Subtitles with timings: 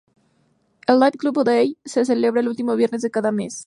[0.93, 3.59] El "Live Club Day" se celebra el último viernes de cada mes.